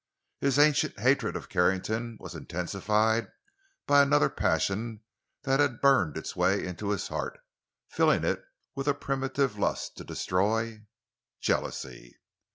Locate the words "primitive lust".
8.95-9.97